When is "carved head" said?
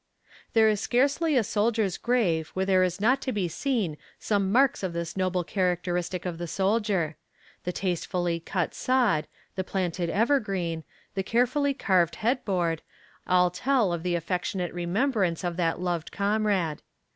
11.75-12.43